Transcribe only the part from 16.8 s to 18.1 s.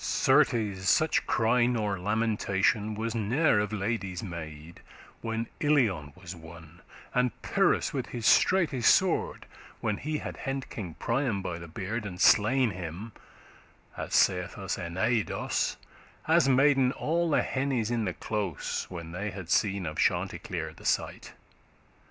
all the hennes in